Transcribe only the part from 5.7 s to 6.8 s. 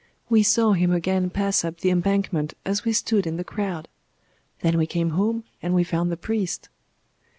we found the priest."